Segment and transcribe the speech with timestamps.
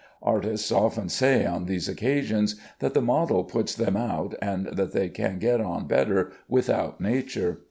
[0.23, 5.09] Artists often say on these occasions that the model puts them out, and that they
[5.09, 7.59] can get on better without nature.